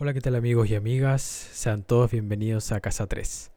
[0.00, 1.22] Hola, ¿qué tal amigos y amigas?
[1.22, 3.50] Sean todos bienvenidos a Casa 3,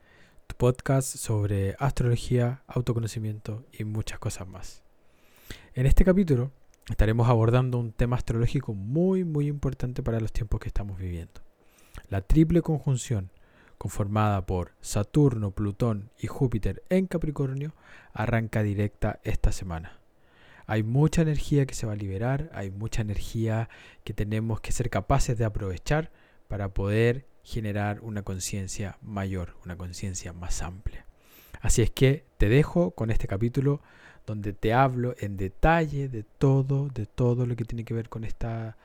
[0.48, 4.82] tu podcast sobre astrología, autoconocimiento y muchas cosas más.
[5.76, 6.52] En este capítulo
[6.90, 11.42] estaremos abordando un tema astrológico muy muy importante para los tiempos que estamos viviendo.
[12.10, 13.30] La triple conjunción
[13.78, 17.76] conformada por Saturno, Plutón y Júpiter en Capricornio
[18.14, 20.00] arranca directa esta semana.
[20.66, 23.70] Hay mucha energía que se va a liberar, hay mucha energía
[24.04, 26.10] que tenemos que ser capaces de aprovechar
[26.52, 31.06] para poder generar una conciencia mayor, una conciencia más amplia.
[31.62, 33.82] Así es que te dejo con este capítulo
[34.26, 38.26] donde te hablo en detalle de todo, de todo lo que tiene que ver con
[38.26, 38.76] esta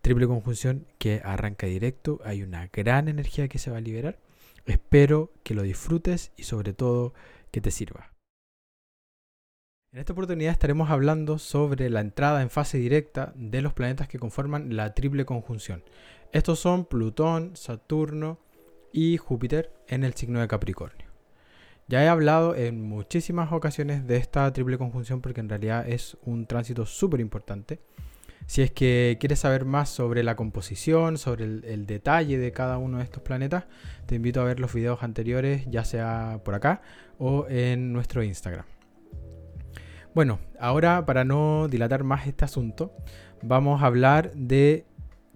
[0.00, 2.20] triple conjunción que arranca directo.
[2.24, 4.18] Hay una gran energía que se va a liberar.
[4.66, 7.14] Espero que lo disfrutes y sobre todo
[7.52, 8.10] que te sirva.
[9.92, 14.18] En esta oportunidad estaremos hablando sobre la entrada en fase directa de los planetas que
[14.18, 15.84] conforman la triple conjunción.
[16.32, 18.38] Estos son Plutón, Saturno
[18.90, 21.08] y Júpiter en el signo de Capricornio.
[21.88, 26.46] Ya he hablado en muchísimas ocasiones de esta triple conjunción porque en realidad es un
[26.46, 27.80] tránsito súper importante.
[28.46, 32.96] Si es que quieres saber más sobre la composición, sobre el, detalle de cada uno
[32.96, 33.66] de estos planetas,
[34.06, 36.80] te invito a ver los videos anteriores, ya sea por acá
[37.18, 38.64] o en nuestro Instagram.
[40.14, 42.96] Bueno, ahora para no dilatar más este asunto,
[43.42, 44.86] vamos a hablar de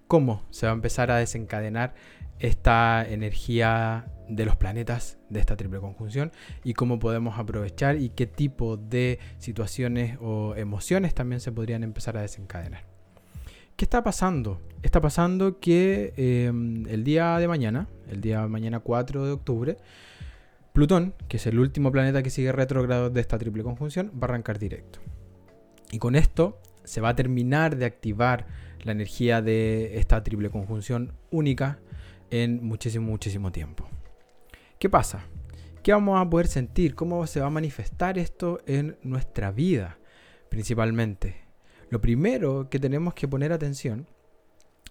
[0.07, 1.93] cómo se va a empezar a desencadenar
[2.39, 6.31] esta energía de los planetas de esta triple conjunción
[6.63, 12.17] y cómo podemos aprovechar y qué tipo de situaciones o emociones también se podrían empezar
[12.17, 12.83] a desencadenar.
[13.75, 14.59] ¿Qué está pasando?
[14.81, 19.77] Está pasando que em, el día de mañana, el día de mañana 4 de octubre,
[20.73, 24.25] Plutón, que es el último planeta que sigue retrogrado de esta triple conjunción, va a
[24.25, 24.99] arrancar directo.
[25.91, 28.45] Y con esto se va a terminar de activar
[28.83, 31.79] la energía de esta triple conjunción única
[32.29, 33.87] en muchísimo, muchísimo tiempo.
[34.79, 35.23] ¿Qué pasa?
[35.83, 36.95] ¿Qué vamos a poder sentir?
[36.95, 39.97] ¿Cómo se va a manifestar esto en nuestra vida
[40.49, 41.47] principalmente?
[41.89, 44.07] Lo primero que tenemos que poner atención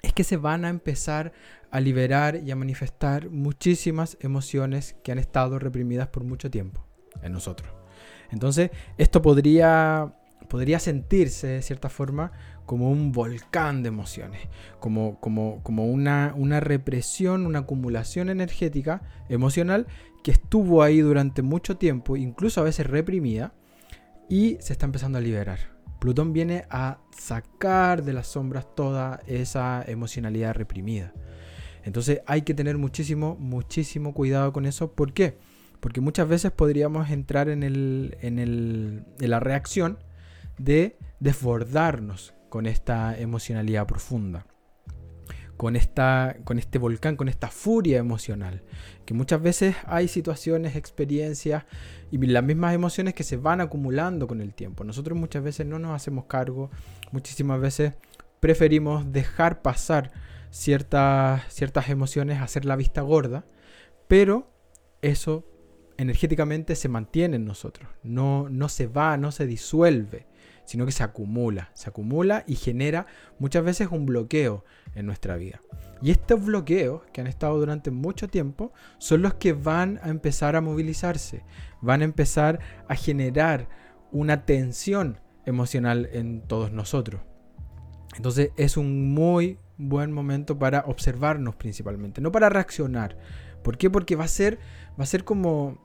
[0.02, 1.32] es que se van a empezar
[1.70, 6.84] a liberar y a manifestar muchísimas emociones que han estado reprimidas por mucho tiempo
[7.22, 7.70] en nosotros.
[8.30, 10.14] Entonces, esto podría,
[10.48, 12.32] podría sentirse de cierta forma
[12.66, 14.48] como un volcán de emociones,
[14.80, 19.86] como, como, como una, una represión, una acumulación energética, emocional,
[20.22, 23.54] que estuvo ahí durante mucho tiempo, incluso a veces reprimida,
[24.28, 25.76] y se está empezando a liberar.
[26.00, 31.12] Plutón viene a sacar de las sombras toda esa emocionalidad reprimida.
[31.84, 34.92] Entonces hay que tener muchísimo, muchísimo cuidado con eso.
[34.92, 35.38] ¿Por qué?
[35.78, 39.98] Porque muchas veces podríamos entrar en, el, en, el, en la reacción
[40.58, 44.46] de desbordarnos con esta emocionalidad profunda,
[45.56, 48.62] con, esta, con este volcán, con esta furia emocional,
[49.04, 51.64] que muchas veces hay situaciones, experiencias
[52.10, 54.84] y las mismas emociones que se van acumulando con el tiempo.
[54.84, 56.70] Nosotros muchas veces no nos hacemos cargo,
[57.12, 57.94] muchísimas veces
[58.40, 60.12] preferimos dejar pasar
[60.50, 63.44] ciertas, ciertas emociones, hacer la vista gorda,
[64.08, 64.50] pero
[65.02, 65.44] eso
[65.98, 70.26] energéticamente se mantiene en nosotros, no, no se va, no se disuelve
[70.66, 73.06] sino que se acumula, se acumula y genera
[73.38, 75.60] muchas veces un bloqueo en nuestra vida.
[76.02, 80.56] Y estos bloqueos que han estado durante mucho tiempo son los que van a empezar
[80.56, 81.42] a movilizarse,
[81.80, 83.68] van a empezar a generar
[84.12, 87.22] una tensión emocional en todos nosotros.
[88.16, 93.16] Entonces es un muy buen momento para observarnos principalmente, no para reaccionar.
[93.62, 93.90] ¿Por qué?
[93.90, 94.58] Porque va a ser,
[94.98, 95.78] va a ser como,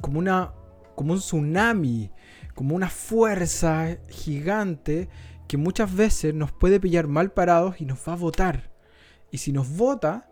[0.00, 0.52] como, una,
[0.94, 2.10] como un tsunami
[2.54, 5.08] como una fuerza gigante
[5.48, 8.70] que muchas veces nos puede pillar mal parados y nos va a votar.
[9.30, 10.30] Y si nos vota,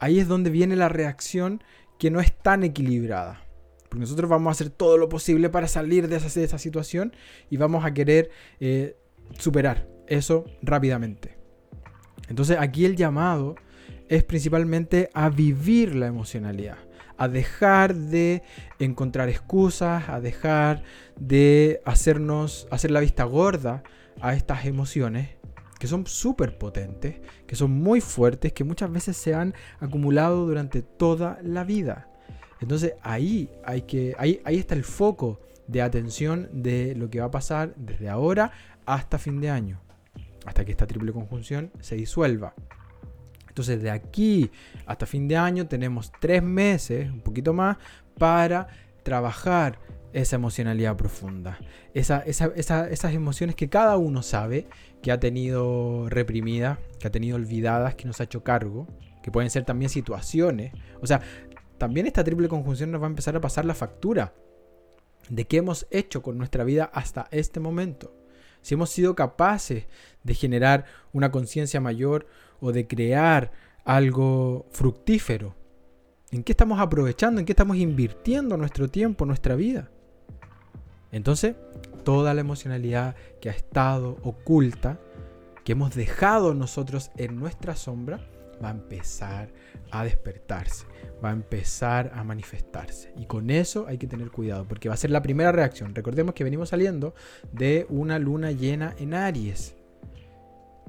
[0.00, 1.62] ahí es donde viene la reacción
[1.98, 3.42] que no es tan equilibrada.
[3.88, 7.12] Porque nosotros vamos a hacer todo lo posible para salir de esa, esa situación
[7.50, 8.96] y vamos a querer eh,
[9.38, 11.36] superar eso rápidamente.
[12.28, 13.56] Entonces aquí el llamado
[14.08, 16.85] es principalmente a vivir la emocionalidad
[17.18, 18.42] a dejar de
[18.78, 20.82] encontrar excusas, a dejar
[21.18, 23.82] de hacernos, hacer la vista gorda
[24.20, 25.30] a estas emociones
[25.78, 27.16] que son súper potentes,
[27.46, 32.08] que son muy fuertes, que muchas veces se han acumulado durante toda la vida.
[32.60, 37.26] Entonces ahí, hay que, ahí, ahí está el foco de atención de lo que va
[37.26, 38.52] a pasar desde ahora
[38.86, 39.80] hasta fin de año,
[40.46, 42.54] hasta que esta triple conjunción se disuelva.
[43.56, 44.50] Entonces de aquí
[44.84, 47.78] hasta fin de año tenemos tres meses, un poquito más,
[48.18, 48.68] para
[49.02, 49.78] trabajar
[50.12, 51.58] esa emocionalidad profunda,
[51.94, 54.66] esas emociones que cada uno sabe
[55.00, 58.86] que ha tenido reprimidas, que ha tenido olvidadas, que nos ha hecho cargo,
[59.22, 60.74] que pueden ser también situaciones.
[61.00, 61.22] O sea,
[61.78, 64.34] también esta triple conjunción nos va a empezar a pasar la factura
[65.30, 68.14] de qué hemos hecho con nuestra vida hasta este momento.
[68.60, 69.86] Si hemos sido capaces
[70.24, 72.26] de generar una conciencia mayor
[72.60, 73.52] o de crear
[73.84, 75.54] algo fructífero.
[76.30, 77.40] ¿En qué estamos aprovechando?
[77.40, 79.90] ¿En qué estamos invirtiendo nuestro tiempo, nuestra vida?
[81.12, 81.54] Entonces,
[82.04, 84.98] toda la emocionalidad que ha estado oculta,
[85.64, 88.20] que hemos dejado nosotros en nuestra sombra,
[88.62, 89.48] va a empezar
[89.90, 90.86] a despertarse,
[91.24, 93.12] va a empezar a manifestarse.
[93.16, 95.94] Y con eso hay que tener cuidado, porque va a ser la primera reacción.
[95.94, 97.14] Recordemos que venimos saliendo
[97.52, 99.74] de una luna llena en Aries,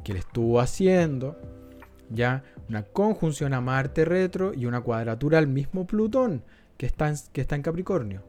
[0.04, 1.38] que le estuvo haciendo
[2.09, 6.44] ya una conjunción a Marte retro y una cuadratura al mismo Plutón
[6.77, 8.24] que está que está en Capricornio.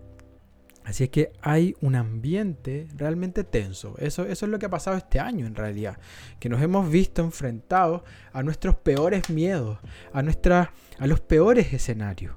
[0.88, 3.94] Así es que hay un ambiente realmente tenso.
[3.98, 5.98] Eso, eso es lo que ha pasado este año en realidad.
[6.40, 8.00] Que nos hemos visto enfrentados
[8.32, 9.78] a nuestros peores miedos,
[10.14, 12.34] a, a los peores escenarios.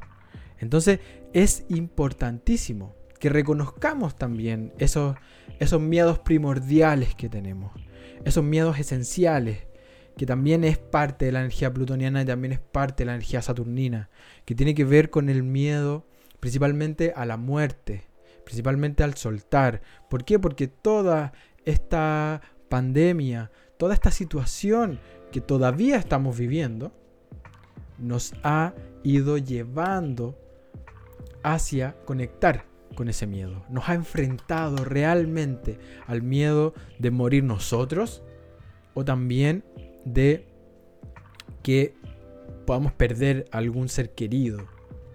[0.60, 1.00] Entonces
[1.32, 5.16] es importantísimo que reconozcamos también esos,
[5.60, 7.72] esos miedos primordiales que tenemos.
[8.26, 9.60] Esos miedos esenciales
[10.18, 13.42] que también es parte de la energía plutoniana y también es parte de la energía
[13.42, 14.10] saturnina,
[14.46, 16.06] que tiene que ver con el miedo
[16.40, 18.04] principalmente a la muerte,
[18.44, 19.82] principalmente al soltar.
[20.10, 20.40] ¿Por qué?
[20.40, 21.34] Porque toda
[21.66, 25.00] esta pandemia, toda esta situación
[25.32, 26.92] que todavía estamos viviendo,
[27.98, 28.74] nos ha
[29.04, 30.38] ido llevando
[31.44, 32.66] hacia conectar
[32.96, 33.64] con ese miedo.
[33.70, 35.78] Nos ha enfrentado realmente
[36.08, 38.24] al miedo de morir nosotros
[38.94, 39.64] o también
[40.06, 40.46] de
[41.64, 41.94] que
[42.66, 44.68] podamos perder algún ser querido,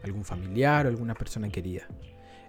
[0.03, 1.89] algún familiar o alguna persona querida.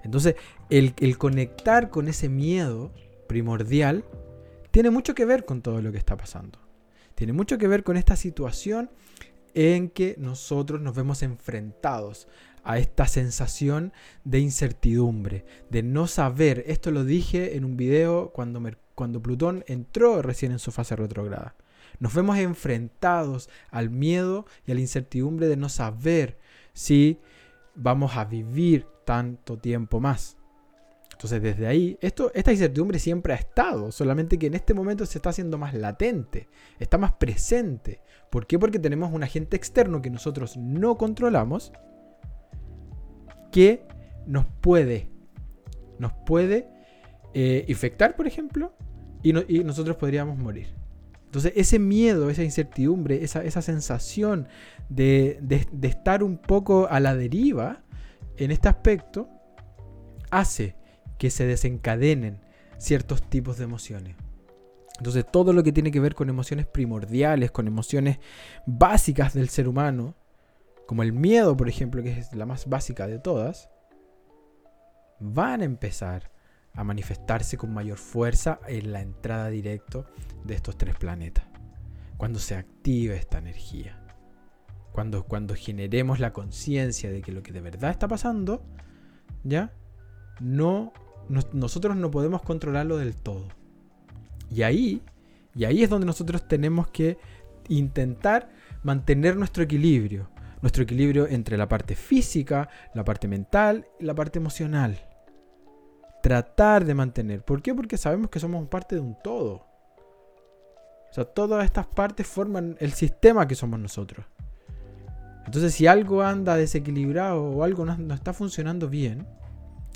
[0.04, 0.36] Entonces,
[0.70, 2.92] el, conectar con ese miedo
[3.28, 4.06] primordial
[4.72, 6.60] tiene mucho que ver con todo lo que está pasando.
[7.16, 8.90] Tiene mucho que ver con esta situación
[9.54, 12.28] en que nosotros nos vemos enfrentados
[12.64, 13.92] a esta sensación
[14.24, 16.64] de incertidumbre, de no saber.
[16.68, 18.62] Esto lo dije en un video cuando,
[18.94, 21.56] cuando Plutón entró recién en su fase retrograda.
[22.00, 26.38] Nos vemos enfrentados al miedo y a la incertidumbre de no saber
[26.74, 27.20] si
[27.76, 30.38] vamos a vivir tanto tiempo más.
[31.12, 35.32] Entonces desde ahí, esta incertidumbre siempre ha estado, solamente que en este momento se está
[35.32, 36.48] haciendo más latente,
[36.78, 38.02] está más presente.
[38.30, 38.60] ¿Por qué?
[38.60, 41.74] Porque tenemos un agente externo que nosotros no controlamos,
[43.52, 43.88] que
[44.28, 45.10] nos puede,
[45.98, 46.70] nos puede
[47.34, 48.74] eh, infectar, por ejemplo,
[49.24, 49.34] y
[49.64, 50.77] nosotros podríamos morir.
[51.28, 54.48] Entonces ese miedo, esa incertidumbre, esa, esa sensación
[54.88, 57.84] de, de, estar un poco a la deriva
[58.38, 59.30] en este aspecto,
[60.32, 60.78] hace
[61.18, 62.40] que se desencadenen
[62.78, 64.16] ciertos tipos de emociones.
[65.00, 68.20] Entonces todo lo que tiene que ver con emociones primordiales, con emociones
[68.66, 70.16] básicas del ser humano,
[70.86, 73.70] como el miedo, por ejemplo, que es la más básica de todas,
[75.20, 76.32] van a empezar
[76.78, 80.06] a manifestarse con mayor fuerza en la entrada directa
[80.46, 81.46] de estos tres planetas.
[82.18, 84.00] Cuando se active esta energía.
[84.94, 88.64] Cuando, cuando generemos la conciencia de que lo que de verdad está pasando,
[89.44, 89.74] ¿ya?
[90.40, 90.94] No,
[91.52, 93.48] nosotros no podemos controlarlo del todo.
[94.52, 95.02] Y ahí,
[95.56, 97.18] y ahí es donde nosotros tenemos que
[97.70, 98.52] intentar
[98.84, 100.30] mantener nuestro equilibrio.
[100.62, 105.07] Nuestro equilibrio entre la parte física, la parte mental y la parte emocional
[106.22, 107.44] tratar de mantener.
[107.44, 107.74] ¿Por qué?
[107.74, 109.66] Porque sabemos que somos parte de un todo.
[111.10, 114.26] O sea, todas estas partes forman el sistema que somos nosotros.
[115.46, 119.26] Entonces, si algo anda desequilibrado o algo no, está funcionando bien,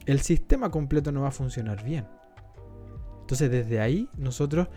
[0.05, 2.07] el sistema completo no va a funcionar bien.
[3.19, 4.69] Entonces, desde ahí nosotros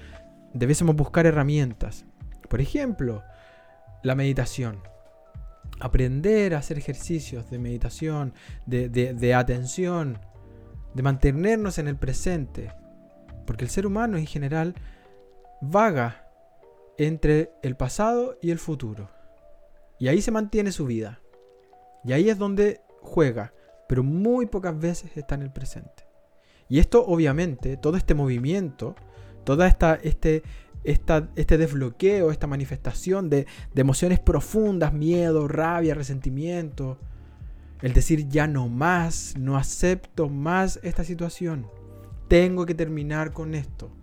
[0.53, 2.05] debésemos buscar herramientas.
[2.49, 3.23] Por ejemplo,
[4.03, 4.83] la meditación.
[5.81, 8.35] Aprender a hacer ejercicios de meditación,
[8.67, 10.19] de atención,
[10.95, 12.73] de mantenernos en el presente,
[13.47, 14.75] porque el ser humano en general
[15.61, 16.29] vaga
[16.99, 19.11] entre el pasado y el futuro.
[19.99, 21.21] Y ahí se mantiene su vida.
[22.05, 23.53] Y ahí es donde juega,
[23.89, 26.05] pero muy pocas veces está en el presente.
[26.69, 28.95] Y esto obviamente, todo este movimiento,
[29.45, 30.43] toda esta, este,
[30.85, 36.99] este desbloqueo, esta manifestación de, de emociones profundas, miedo, rabia, resentimiento,
[37.85, 41.67] el decir ya no más, no acepto más esta situación.
[42.29, 43.95] Tengo que terminar con esto.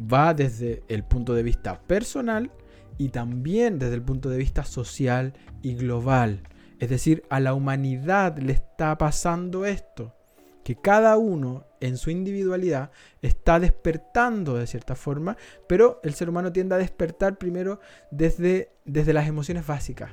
[0.00, 2.52] Va desde el punto de vista personal
[2.96, 6.44] y también desde el punto de vista social y global.
[6.78, 10.14] Es decir, a la humanidad le está pasando esto.
[10.62, 12.90] que cada uno en su individualidad
[13.22, 17.80] está despertando de cierta forma, pero el ser humano tiende a despertar primero
[18.10, 20.10] desde, desde las emociones básicas,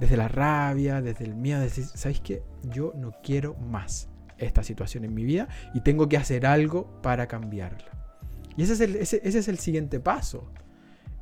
[0.00, 2.42] desde la rabia, desde el miedo, decir, ¿sabéis qué?
[2.64, 7.28] Yo no quiero más esta situación en mi vida y tengo que hacer algo para
[7.28, 7.92] cambiarla.
[8.56, 8.84] Y ese
[9.22, 10.50] es el siguiente paso,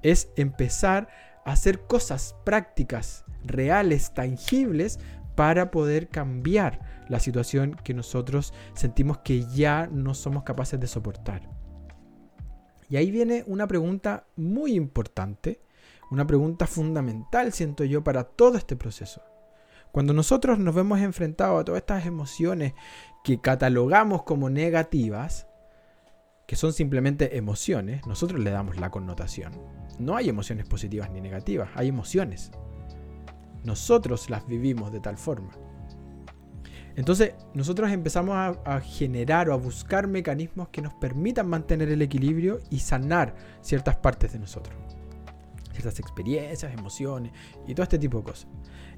[0.02, 1.08] es empezar
[1.44, 4.98] a hacer cosas prácticas, reales, tangibles,
[5.34, 11.48] para poder cambiar la situación que nosotros sentimos que ya no somos capaces de soportar.
[12.88, 15.60] Y ahí viene una pregunta muy importante,
[16.10, 19.22] una pregunta fundamental, siento yo, para todo este proceso.
[19.92, 22.74] Cuando nosotros nos vemos enfrentados a todas estas emociones
[23.24, 25.46] que catalogamos como negativas,
[26.46, 29.52] que son simplemente emociones, nosotros le damos la connotación.
[29.98, 32.50] No hay emociones positivas ni negativas, hay emociones.
[33.64, 35.50] Nosotros las vivimos de tal forma.
[36.98, 42.58] Entonces, nosotros empezamos a, generar o a buscar mecanismos que nos permitan mantener el equilibrio
[42.70, 44.76] y sanar ciertas partes de nosotros.
[45.78, 47.32] Ciertas experiencias, emociones
[47.66, 48.48] y todo este tipo de cosas.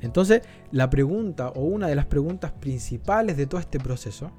[0.01, 4.31] Entonces, la pregunta o una de las preguntas principales de todo este proceso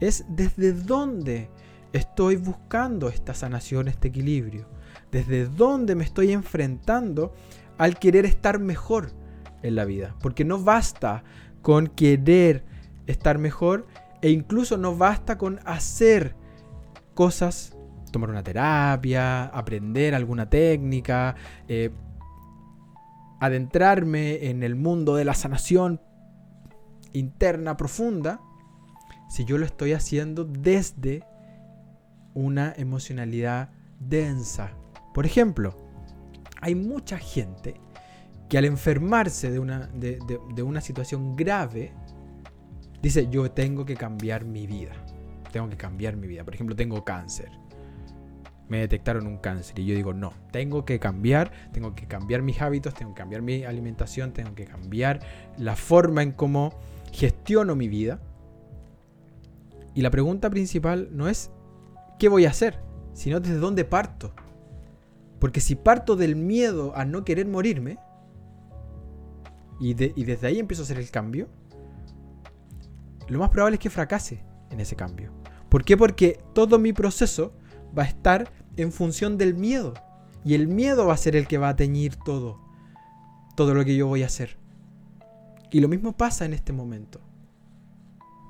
[0.00, 1.48] es desde dónde
[1.92, 4.68] estoy buscando esta sanación, este equilibrio.
[5.10, 7.32] Desde dónde me estoy enfrentando
[7.78, 9.12] al querer estar mejor
[9.62, 10.14] en la vida.
[10.20, 11.24] Porque no basta
[11.62, 12.64] con querer
[13.06, 13.86] estar mejor
[14.20, 16.34] e incluso no basta con hacer
[17.14, 17.75] cosas,
[18.16, 21.36] tomar una terapia, aprender alguna técnica,
[21.68, 21.90] eh,
[23.40, 26.00] adentrarme en el mundo de la sanación
[27.12, 28.40] interna profunda,
[29.28, 31.24] si yo lo estoy haciendo desde
[32.32, 33.68] una emocionalidad
[34.00, 34.70] densa.
[35.12, 35.76] Por ejemplo,
[36.62, 37.74] hay mucha gente
[38.48, 41.92] que al enfermarse de una, de, una situación grave,
[43.02, 44.92] dice, yo tengo que cambiar mi vida.
[45.52, 46.44] Tengo que cambiar mi vida.
[46.44, 47.50] Por ejemplo, tengo cáncer.
[48.68, 52.60] Me detectaron un cáncer y yo digo, no, tengo que cambiar, tengo que cambiar mis
[52.60, 55.20] hábitos, tengo que cambiar mi alimentación, tengo que cambiar
[55.56, 56.74] la forma en cómo
[57.12, 58.20] gestiono mi vida.
[59.94, 61.50] Y la pregunta principal no es
[62.18, 62.80] qué voy a hacer,
[63.12, 64.34] sino desde dónde parto.
[65.38, 67.98] Porque si parto del miedo a no querer morirme,
[69.78, 71.48] y, desde ahí empiezo a hacer el cambio,
[73.28, 75.32] lo más probable es que fracase en ese cambio.
[75.68, 75.96] ¿Por qué?
[75.96, 77.52] Porque todo mi proceso
[77.96, 79.94] va a estar en función del miedo.
[80.44, 82.60] Y el miedo va a ser el que va a teñir todo.
[83.56, 84.58] Todo lo que yo voy a hacer.
[85.70, 87.20] Y lo mismo pasa en este momento.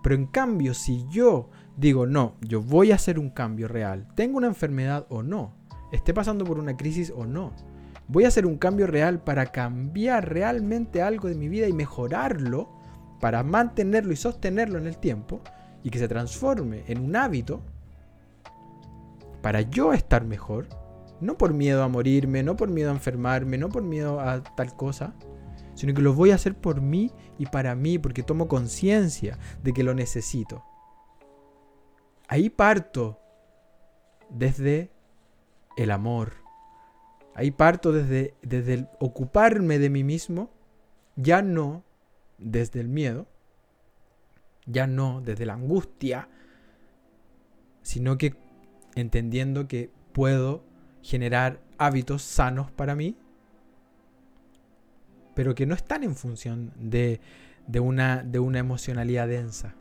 [0.03, 4.39] Pero en cambio, si yo digo, no, yo voy a hacer un cambio real, tengo
[4.39, 5.55] una enfermedad o no,
[5.93, 7.53] esté pasando por una crisis o no,
[8.09, 12.71] voy a hacer un cambio real para cambiar realmente algo de mi vida y mejorarlo,
[13.21, 15.41] para mantenerlo y sostenerlo en el tiempo
[15.83, 17.63] y que se transforme en un hábito,
[19.47, 20.67] para yo estar mejor,
[21.21, 24.75] no por miedo a morirme, no por miedo a enfermarme, no por miedo a tal
[24.75, 25.15] cosa,
[25.77, 29.73] sino que lo voy a hacer por mí y para mí, porque tomo conciencia de
[29.73, 30.65] que lo necesito.
[32.27, 33.21] Ahí parto
[34.31, 34.91] desde
[35.77, 36.33] el amor,
[37.33, 40.51] Ahí parto desde, desde ocuparme de mí mismo,
[41.15, 41.85] ya no
[42.37, 43.29] desde el miedo,
[44.67, 46.29] ya no desde la angustia,
[47.83, 48.45] sino que
[48.97, 50.65] entendiendo que puedo
[51.03, 53.17] generar hábitos sanos para mí,
[55.35, 57.21] pero que no están en función de,
[57.67, 59.75] de, una, de una emocionalidad densa.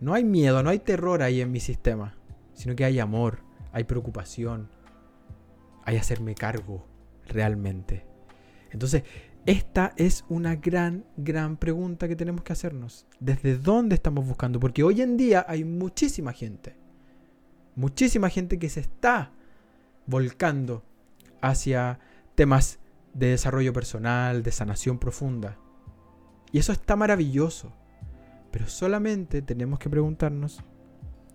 [0.00, 2.16] No hay miedo, no hay terror ahí en mi sistema,
[2.54, 3.40] sino que hay amor,
[3.72, 4.70] hay preocupación,
[5.84, 6.86] hay hacerme cargo
[7.26, 8.06] realmente.
[8.70, 9.04] Entonces,
[9.46, 13.06] esta es una gran, gran pregunta que tenemos que hacernos.
[13.20, 14.60] ¿Desde dónde estamos buscando?
[14.60, 16.76] Porque hoy en día hay muchísima gente,
[17.76, 19.32] muchísima gente que se está
[20.06, 20.82] volcando
[21.40, 21.98] hacia
[22.34, 22.78] temas
[23.14, 25.56] de desarrollo personal, de sanación profunda.
[26.52, 27.72] Y eso está maravilloso.
[28.50, 30.62] Pero solamente tenemos que preguntarnos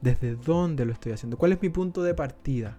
[0.02, 1.38] desde dónde lo estoy haciendo.
[1.38, 2.78] ¿Cuál es mi punto de partida?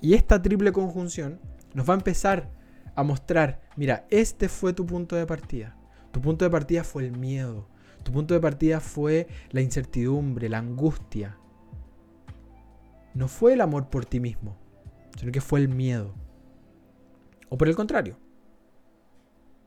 [0.00, 1.40] Y esta triple conjunción
[1.74, 2.50] nos va a empezar
[2.94, 5.76] a mostrar, mira, este fue tu punto de partida.
[6.10, 7.68] Tu punto de partida fue el miedo.
[8.02, 11.38] Tu punto de partida fue la incertidumbre, la angustia.
[13.16, 14.58] No fue el amor por ti mismo,
[15.18, 16.12] sino que fue el miedo.
[17.48, 18.18] O por el contrario.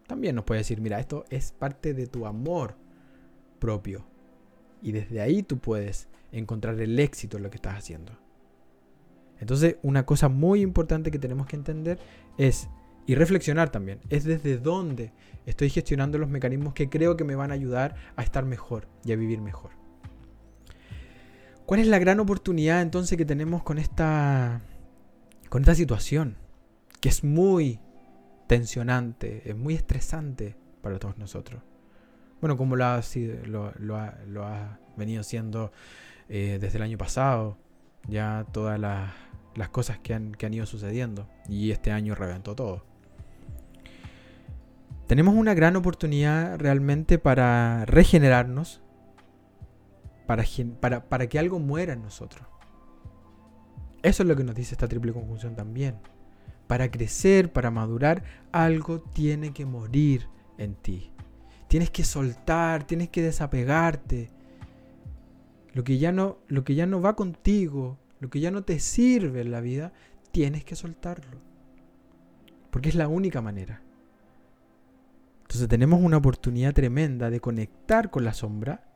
[0.05, 2.75] También nos puede decir, mira, esto es parte de tu amor
[3.57, 4.05] propio.
[4.83, 8.11] Y desde ahí tú puedes encontrar el éxito en lo que estás haciendo.
[9.39, 11.97] Entonces, una cosa muy importante que tenemos que entender
[12.37, 12.69] es
[13.07, 13.99] Y reflexionar también.
[14.11, 15.11] Es desde dónde
[15.47, 19.11] estoy gestionando los mecanismos que creo que me van a ayudar a estar mejor y
[19.11, 19.71] a vivir mejor.
[21.69, 24.61] ¿Cuál es la gran oportunidad entonces que tenemos con esta,
[25.49, 26.35] con esta situación?
[26.99, 27.79] Que es muy
[28.47, 31.61] tensionante, es muy estresante para todos nosotros.
[32.41, 33.03] Bueno, como lo ha,
[33.45, 35.71] lo, ha, venido siendo
[36.27, 37.59] eh, desde el año pasado,
[38.07, 41.29] ya todas las, cosas que han, que han ido sucediendo.
[41.47, 42.83] Y este año reventó todo.
[45.05, 48.81] Tenemos una gran oportunidad realmente para regenerarnos,
[50.29, 52.47] para, que algo muera en nosotros.
[54.03, 55.95] Eso es lo que nos dice esta triple conjunción también.
[56.67, 60.27] Para crecer, para madurar, algo tiene que morir
[60.59, 61.11] en ti.
[61.67, 64.29] Tienes que soltar, tienes que desapegarte.
[65.73, 68.79] Lo que ya no, lo que ya no va contigo, lo que ya no te
[68.79, 69.93] sirve en la vida,
[70.31, 71.41] tienes que soltarlo.
[72.69, 73.81] Porque es la única manera.
[75.41, 78.88] Entonces tenemos una oportunidad tremenda de conectar con la sombra,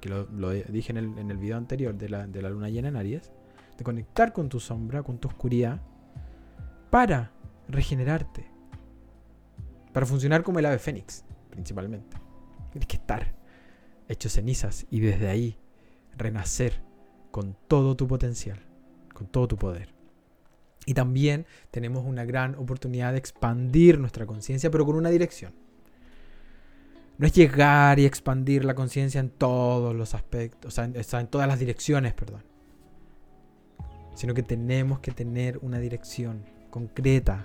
[0.00, 2.88] que lo, dije en el, en el, video anterior de la, de la luna llena
[2.88, 3.32] en Aries,
[3.76, 5.80] de conectar con tu sombra, con tu oscuridad,
[6.90, 7.32] para
[7.68, 8.46] regenerarte.
[9.92, 12.16] Para funcionar como el ave fénix, principalmente.
[12.72, 13.34] Tienes que estar
[14.08, 15.58] hecho cenizas y desde ahí
[16.16, 16.82] renacer
[17.30, 18.60] con todo tu potencial,
[19.14, 19.94] con todo tu poder.
[20.86, 25.54] Y también tenemos una gran oportunidad de expandir nuestra conciencia, pero con una dirección.
[27.20, 31.46] No es llegar y expandir la conciencia en todos los aspectos, o sea, en todas
[31.46, 32.42] las direcciones, perdón.
[34.14, 37.44] Sino que tenemos que tener una dirección concreta.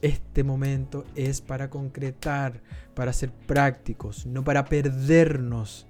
[0.00, 2.62] Este momento es para concretar,
[2.94, 5.88] para ser prácticos, no para perdernos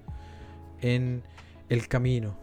[0.81, 1.21] en
[1.69, 2.35] el camino.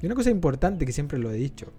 [0.00, 1.72] Y una cosa importante que siempre lo he dicho.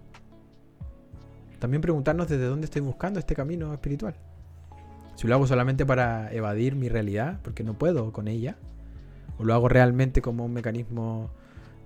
[1.58, 4.14] También preguntarnos desde dónde estoy buscando este camino espiritual.
[5.20, 8.56] Si lo hago solamente para evadir mi realidad, porque no puedo con ella,
[9.36, 11.28] o lo hago realmente como un mecanismo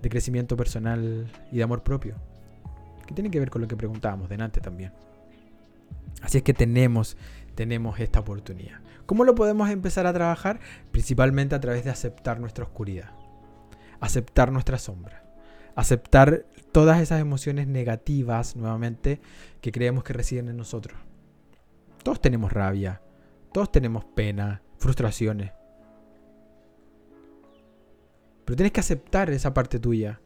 [0.01, 2.15] de crecimiento personal y de amor propio
[3.05, 4.93] que tiene que ver con lo que preguntábamos delante también.
[6.21, 7.17] Así es que tenemos,
[7.55, 8.79] tenemos esta oportunidad.
[9.05, 10.61] ¿Cómo lo podemos empezar a trabajar?
[10.93, 13.09] Principalmente a través de aceptar nuestra oscuridad,
[13.99, 15.25] aceptar nuestra sombra,
[15.75, 19.19] aceptar todas esas emociones negativas, nuevamente,
[19.59, 20.97] que creemos que residen en nosotros.
[22.01, 23.01] Todos tenemos rabia,
[23.55, 25.53] todos tenemos pena, frustraciones.
[28.43, 30.19] Pero tienes que aceptar esa parte tuya.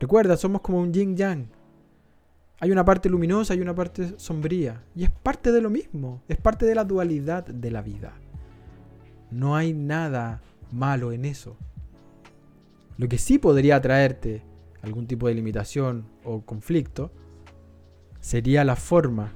[0.00, 1.48] Recuerda, somos como un yin yang.
[2.60, 4.82] Hay una parte luminosa y una parte sombría.
[4.96, 6.22] Y es parte de lo mismo.
[6.28, 8.14] Es parte de la dualidad de la vida.
[9.30, 11.58] No hay nada malo en eso.
[12.96, 14.46] Lo que sí podría traerte
[14.80, 17.12] algún tipo de limitación o conflicto
[18.20, 19.30] sería la forma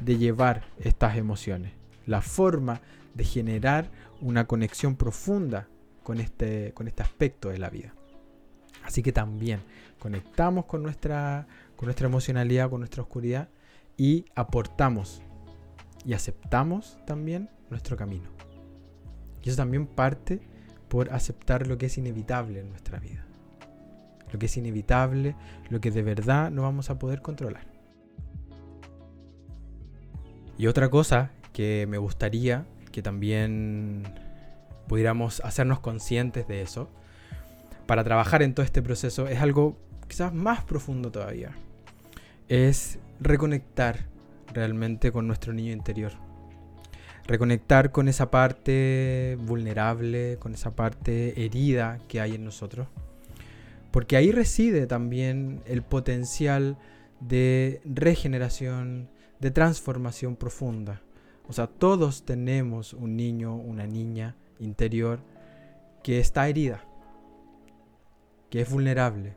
[0.00, 1.77] de llevar estas emociones.
[2.08, 2.80] La forma
[3.14, 3.90] de generar
[4.20, 5.68] una conexión profunda
[6.02, 7.94] con este, con este aspecto de la vida.
[8.82, 9.60] Así que también
[10.00, 11.46] conectamos con nuestra
[11.78, 13.48] con nuestra emocionalidad, con nuestra oscuridad
[13.96, 15.22] y aportamos
[16.04, 18.28] y aceptamos también nuestro camino.
[19.44, 20.40] Y eso también parte
[20.88, 23.24] por aceptar lo que es inevitable en nuestra vida.
[24.32, 25.36] Lo que es inevitable,
[25.70, 27.68] lo que de verdad no vamos a poder controlar.
[30.56, 34.04] Y otra cosa que me gustaría que también
[34.86, 36.88] pudiéramos hacernos conscientes de eso,
[37.86, 41.50] para trabajar en todo este proceso, es algo quizás más profundo todavía
[42.48, 44.06] es reconectar
[44.54, 46.12] realmente con nuestro niño interior.
[47.26, 52.86] Reconectar con esa parte vulnerable, con esa parte herida que hay en nosotros.
[53.90, 56.78] Porque ahí reside también el potencial
[57.20, 61.02] de regeneración, de transformación profunda.
[61.48, 65.20] O sea, todos tenemos un niño, una niña interior
[66.02, 66.84] que está herida,
[68.50, 69.36] que es vulnerable,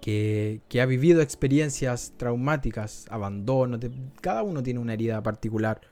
[0.00, 3.78] que, ha vivido experiencias traumáticas, abandono,
[4.22, 5.82] cada uno tiene una herida particular.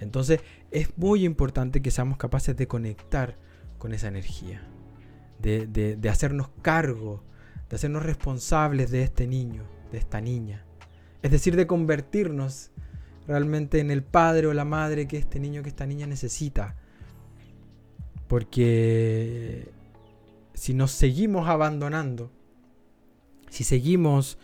[0.00, 0.40] Entonces
[0.72, 3.38] es muy importante que seamos capaces de conectar
[3.78, 4.68] con esa energía,
[5.38, 7.22] de, de hacernos cargo,
[7.70, 10.64] de hacernos responsables de este niño, de esta niña.
[11.22, 12.72] Es decir, de convertirnos
[13.26, 16.76] realmente en el padre o la madre que este niño, que esta niña necesita.
[18.28, 19.70] Porque
[20.54, 22.30] si nos seguimos abandonando,
[23.50, 24.38] si seguimos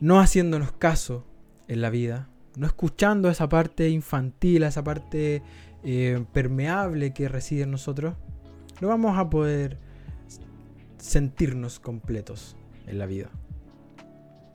[0.00, 1.24] no haciéndonos caso
[1.68, 5.42] en la vida, no escuchando esa parte infantil, esa parte
[5.82, 8.14] eh, permeable que reside en nosotros,
[8.80, 9.78] no vamos a poder
[10.98, 12.56] sentirnos completos
[12.86, 13.30] en la vida.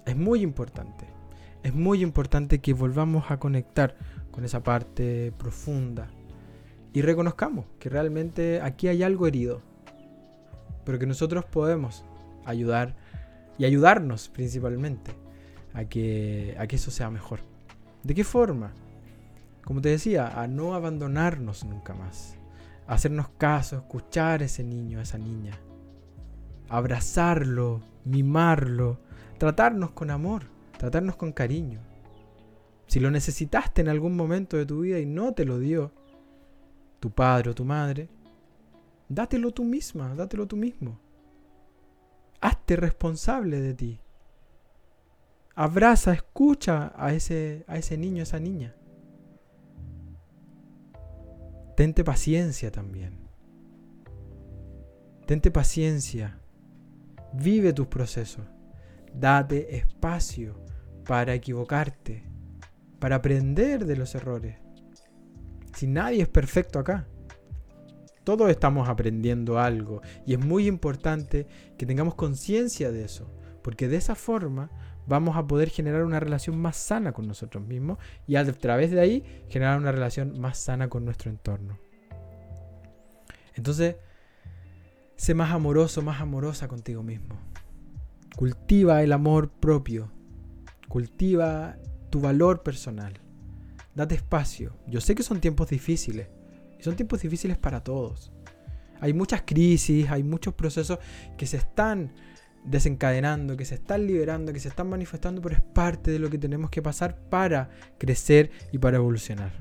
[0.06, 1.06] Es muy importante.
[1.64, 3.96] Es muy importante que volvamos a conectar
[4.32, 6.10] con esa parte profunda
[6.94, 9.62] y reconozcamos que realmente aquí hay algo herido,
[10.86, 12.04] pero que nosotros podemos
[12.46, 12.96] ayudar
[13.58, 15.12] y ayudarnos principalmente
[15.74, 17.42] a que, a que eso sea mejor.
[18.04, 18.72] ¿De qué forma?
[19.64, 22.36] Como te decía, a no abandonarnos nunca más,
[22.88, 25.60] hacernos caso, escuchar a ese niño, a esa niña,
[26.70, 29.00] abrazarlo, mimarlo,
[29.38, 30.46] tratarnos con amor,
[30.80, 31.82] tratarnos con cariño.
[32.88, 35.92] Si lo necesitaste en algún momento de tu vida y no te lo dio
[37.02, 38.10] tu padre o tu madre,
[39.10, 40.98] dátelo tú misma, dátelo tú mismo.
[42.40, 44.00] Hazte responsable de ti.
[45.54, 48.74] Abraza, escucha a ese, a ese niño, a esa niña.
[51.76, 53.20] Tente paciencia también.
[55.28, 56.40] Tente paciencia.
[57.34, 58.46] Vive tus procesos.
[59.14, 60.64] Date espacio
[61.06, 62.24] para equivocarte,
[63.00, 64.58] para aprender de los errores.
[65.74, 67.08] Si nadie es perfecto acá.
[68.24, 73.96] Todos estamos aprendiendo algo y es muy importante que tengamos conciencia de eso, porque de
[73.98, 74.70] esa forma
[75.08, 79.00] vamos a poder generar una relación más sana con nosotros mismos y a través de
[79.00, 81.80] ahí generar una relación más sana con nuestro entorno.
[83.56, 83.96] Entonces,
[85.16, 87.36] sé más amoroso, más amorosa contigo mismo.
[88.40, 90.14] Cultiva el amor propio.
[90.88, 91.76] Cultiva
[92.10, 93.20] tu valor personal.
[93.94, 94.78] Date espacio.
[94.88, 96.30] Yo sé que son tiempos difíciles.
[96.80, 98.32] Y son tiempos difíciles para todos.
[99.02, 101.00] Hay muchas crisis, hay muchos procesos
[101.38, 102.14] que se están
[102.64, 106.38] desencadenando, que se están liberando, que se están manifestando, pero es parte de lo que
[106.38, 109.52] tenemos que pasar para crecer y para evolucionar.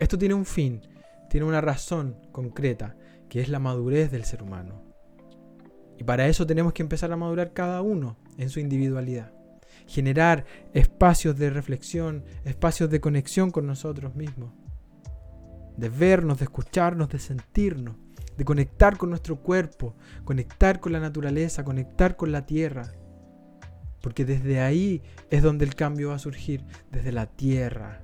[0.00, 0.80] Esto tiene un fin,
[1.28, 2.96] tiene una razón concreta,
[3.28, 4.89] que es la madurez del ser humano.
[6.00, 9.32] Y para eso tenemos que empezar a madurar cada uno en su individualidad.
[9.86, 14.54] Generar espacios de reflexión, espacios de conexión con nosotros mismos.
[15.76, 17.96] De vernos, de escucharnos, de sentirnos
[18.40, 22.90] de conectar con nuestro cuerpo, conectar con la naturaleza, conectar con la tierra.
[24.00, 28.00] Porque desde ahí es donde el cambio va a surgir, desde la tierra.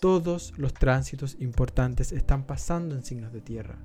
[0.00, 3.78] Todos los tránsitos importantes están pasando en signos de tierra.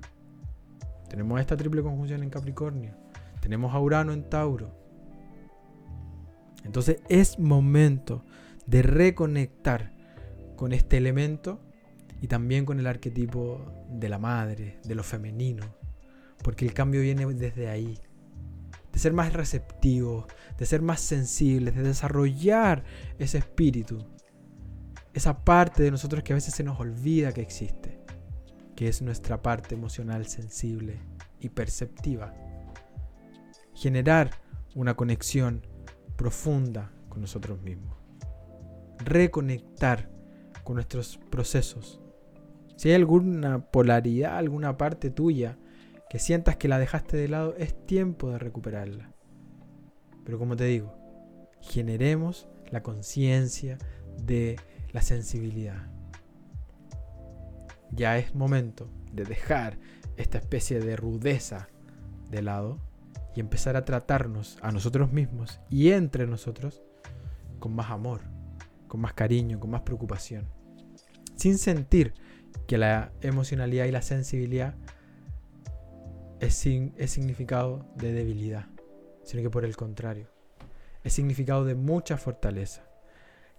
[1.16, 2.94] Tenemos esta triple conjunción en Capricornio,
[3.40, 4.70] tenemos a Urano en Tauro.
[6.62, 8.22] Entonces es momento
[8.66, 9.94] de reconectar
[10.56, 11.58] con este elemento
[12.20, 15.64] y también con el arquetipo de la madre, de lo femenino,
[16.44, 17.98] porque el cambio viene desde ahí,
[18.92, 20.26] de ser más receptivos,
[20.58, 22.84] de ser más sensibles, de desarrollar
[23.18, 24.06] ese espíritu,
[25.14, 27.95] esa parte de nosotros que a veces se nos olvida que existe,
[28.76, 31.00] que es nuestra parte emocional sensible
[31.40, 32.34] y perceptiva.
[33.74, 34.30] Generar
[34.74, 35.66] una conexión
[36.16, 37.96] profunda con nosotros mismos.
[38.98, 40.10] Reconectar
[40.62, 42.00] con nuestros procesos,
[42.76, 45.58] si hay alguna polaridad, alguna parte tuya
[46.10, 49.12] que sientas que la dejaste de lado, es tiempo de recuperarla.
[50.24, 50.94] Pero como te digo,
[51.60, 53.78] generemos la conciencia
[54.22, 54.56] de
[54.92, 55.95] la sensibilidad.
[57.96, 59.78] Ya es momento de dejar
[60.16, 61.68] esta especie de rudeza
[62.30, 62.78] de lado
[63.34, 66.82] y empezar a tratarnos a nosotros mismos y entre nosotros
[67.58, 68.20] con más amor,
[68.86, 70.46] con más cariño, con más preocupación.
[71.36, 72.14] Sin sentir
[72.66, 74.74] que la emocionalidad y la sensibilidad
[76.40, 78.66] es, es significado de debilidad,
[79.24, 80.28] sino que por el contrario,
[81.02, 82.84] es significado de mucha fortaleza.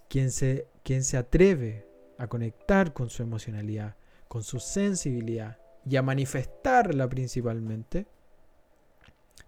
[0.08, 1.86] Quien se, quien se atreve
[2.18, 3.96] a conectar con su emocionalidad,
[4.28, 8.06] con su sensibilidad y a manifestarla principalmente,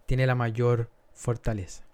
[0.05, 1.85] tiene la mayor fortaleza.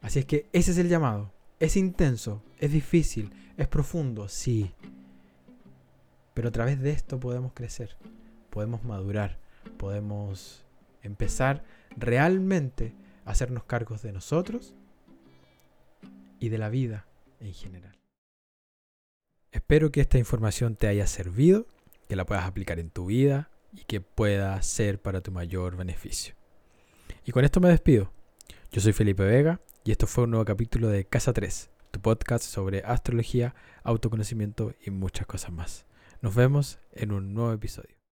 [0.00, 1.32] Así es que ese es el llamado.
[1.60, 4.74] Es intenso, es difícil, es profundo, sí,
[6.34, 7.96] pero a través de esto podemos crecer,
[8.50, 9.38] podemos madurar,
[9.78, 10.64] podemos
[11.02, 11.64] empezar
[11.96, 12.92] realmente
[13.24, 14.74] a hacernos cargos de nosotros
[16.40, 17.06] y de la vida
[17.38, 18.03] en general.
[19.54, 21.68] Espero que esta información te haya servido,
[22.08, 26.34] que la puedas aplicar en tu vida y que pueda ser para tu mayor beneficio.
[27.24, 28.12] Y con esto me despido.
[28.72, 32.42] Yo soy Felipe Vega y esto fue un nuevo capítulo de Casa 3, tu podcast
[32.44, 35.86] sobre astrología, autoconocimiento y muchas cosas más.
[36.20, 37.93] Nos vemos en un nuevo episodio.